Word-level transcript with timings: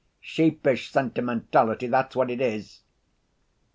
Sheepish 0.19 0.91
sentimentality, 0.91 1.85
that's 1.85 2.15
what 2.15 2.31
it 2.31 2.41
is!" 2.41 2.81